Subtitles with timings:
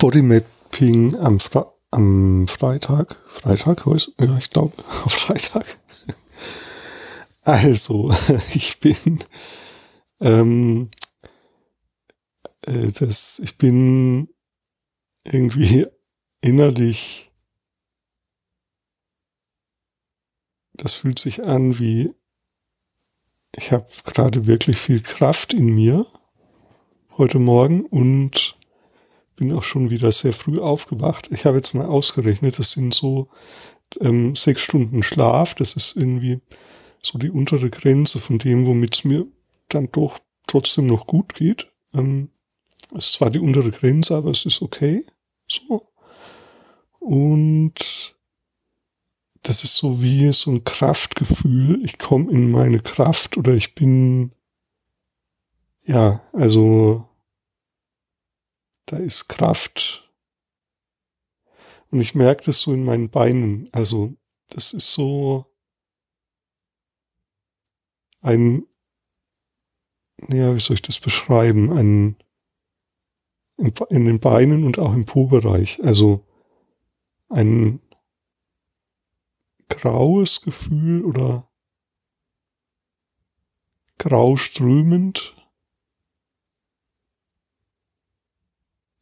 [0.00, 3.16] Bodymapping am, Fre am Freitag.
[3.28, 4.72] Freitag, ja, ich glaube,
[5.04, 5.78] auf Freitag.
[7.42, 8.10] Also,
[8.54, 9.22] ich bin,
[10.20, 10.90] ähm,
[12.62, 14.30] äh, das, ich bin
[15.22, 15.86] irgendwie
[16.40, 17.30] innerlich,
[20.72, 22.10] das fühlt sich an wie,
[23.54, 26.06] ich habe gerade wirklich viel Kraft in mir
[27.18, 28.49] heute Morgen und
[29.40, 31.30] bin auch schon wieder sehr früh aufgewacht.
[31.32, 33.28] Ich habe jetzt mal ausgerechnet, das sind so
[34.00, 35.54] ähm, sechs Stunden Schlaf.
[35.54, 36.42] Das ist irgendwie
[37.00, 39.26] so die untere Grenze von dem, womit es mir
[39.68, 41.68] dann doch trotzdem noch gut geht.
[41.94, 42.28] Ähm,
[42.94, 45.06] es ist zwar die untere Grenze, aber es ist okay.
[45.48, 45.88] So.
[46.98, 48.14] Und
[49.40, 51.82] das ist so wie so ein Kraftgefühl.
[51.82, 54.32] Ich komme in meine Kraft oder ich bin,
[55.86, 57.09] ja, also
[58.90, 60.10] da ist Kraft.
[61.90, 63.68] Und ich merke das so in meinen Beinen.
[63.72, 64.14] Also
[64.48, 65.46] das ist so
[68.20, 68.66] ein,
[70.28, 71.70] ja, wie soll ich das beschreiben?
[71.70, 72.16] Ein,
[73.56, 75.82] in, den Beinen und auch im Po-Bereich.
[75.84, 76.26] Also
[77.28, 77.80] ein
[79.68, 81.48] graues Gefühl oder
[83.98, 85.39] grau strömend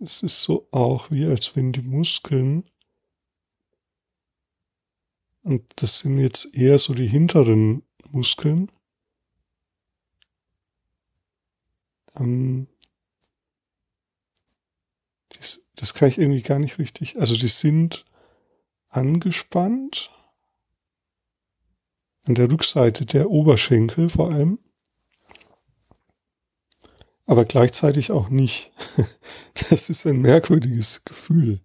[0.00, 2.64] es ist so auch wie als wenn die Muskeln,
[5.42, 8.70] und das sind jetzt eher so die hinteren Muskeln,
[12.16, 12.66] ähm,
[15.28, 18.04] das, das kann ich irgendwie gar nicht richtig, also die sind
[18.88, 20.10] angespannt
[22.24, 24.58] an der Rückseite der Oberschenkel vor allem
[27.30, 28.72] aber gleichzeitig auch nicht.
[29.70, 31.60] Das ist ein merkwürdiges Gefühl.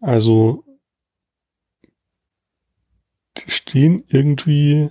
[0.00, 0.62] Also,
[3.38, 4.90] die stehen irgendwie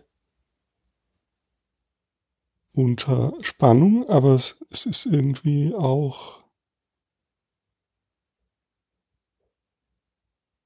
[2.74, 6.44] unter Spannung, aber es, ist irgendwie auch,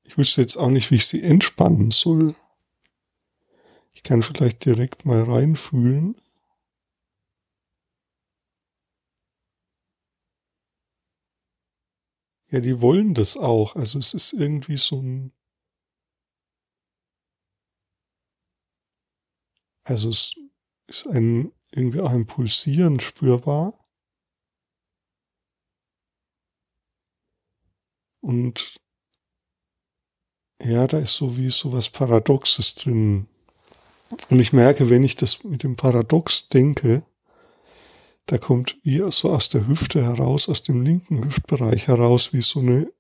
[0.03, 2.35] ich wüsste jetzt auch nicht, wie ich sie entspannen soll.
[3.91, 6.16] Ich kann vielleicht direkt mal reinfühlen.
[12.55, 13.75] Ja, die wollen das auch.
[13.75, 15.33] Also es ist irgendwie so ein.
[19.83, 20.39] Also es
[20.88, 23.73] ist ein irgendwie auch ein Pulsieren spürbar.
[28.21, 28.77] Und
[30.63, 33.27] ja, da ist so wie so was Paradoxes drin.
[34.29, 37.05] Und ich merke, wenn ich das mit dem Paradox denke,
[38.28, 42.59] da kommt wie so aus der Hüfte heraus, aus dem linken Hüftbereich heraus, wie so
[42.59, 42.91] eine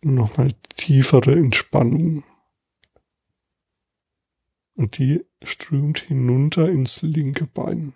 [0.00, 2.24] nochmal tiefere Entspannung.
[4.74, 7.94] Und die strömt hinunter ins linke Bein.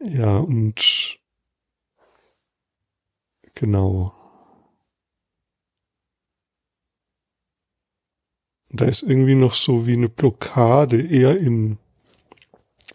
[0.00, 0.97] Ja, und
[3.58, 4.14] Genau.
[8.70, 11.78] da ist irgendwie noch so wie eine Blockade eher im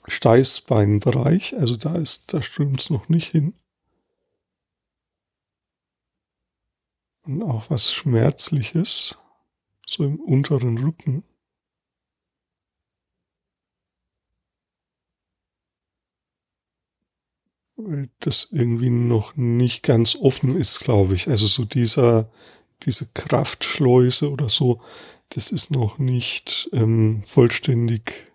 [0.08, 1.58] Steißbeinbereich.
[1.58, 3.54] Also da ist, da strömt es noch nicht hin.
[7.24, 9.18] Und auch was Schmerzliches,
[9.86, 11.24] so im unteren Rücken.
[18.20, 21.28] Das irgendwie noch nicht ganz offen ist, glaube ich.
[21.28, 22.32] Also so dieser,
[22.84, 24.82] diese Kraftschleuse oder so,
[25.30, 28.26] das ist noch nicht ähm, vollständig.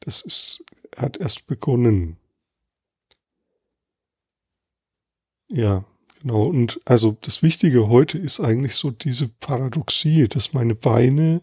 [0.00, 0.64] Das ist,
[0.96, 2.18] hat erst begonnen.
[5.48, 5.84] Ja,
[6.20, 6.46] genau.
[6.46, 11.42] Und also das Wichtige heute ist eigentlich so diese Paradoxie, dass meine Beine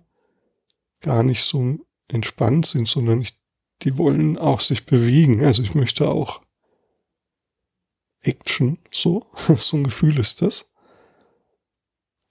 [1.00, 3.41] gar nicht so entspannt sind, sondern ich
[3.84, 5.44] die wollen auch sich bewegen.
[5.44, 6.42] Also ich möchte auch
[8.22, 9.26] Action, so,
[9.56, 10.72] so ein Gefühl ist das.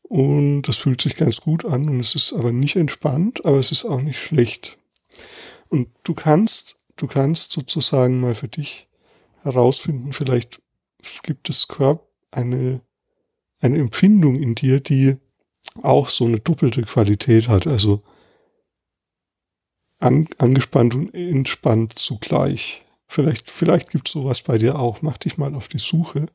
[0.03, 3.71] Und das fühlt sich ganz gut an und es ist aber nicht entspannt, aber es
[3.71, 4.77] ist auch nicht schlecht.
[5.69, 8.89] Und du kannst, du kannst sozusagen mal für dich
[9.43, 10.61] herausfinden, vielleicht
[11.23, 12.83] gibt es Körper eine,
[13.61, 15.17] eine Empfindung in dir, die
[15.83, 17.67] auch so eine doppelte Qualität hat.
[17.67, 18.03] Also
[20.01, 22.83] an, angespannt und entspannt zugleich.
[23.07, 25.03] Vielleicht, vielleicht gibt es sowas bei dir auch.
[25.03, 26.27] Mach dich mal auf die Suche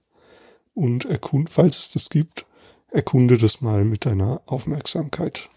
[0.74, 2.46] und erkund, falls es das gibt,
[2.92, 5.50] erkunde das mal mit deiner Aufmerksamkeit.